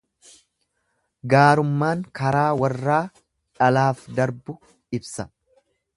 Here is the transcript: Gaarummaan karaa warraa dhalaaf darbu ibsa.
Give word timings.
Gaarummaan 1.33 2.01
karaa 2.21 2.47
warraa 2.63 2.99
dhalaaf 3.61 4.03
darbu 4.21 4.57
ibsa. 5.01 5.33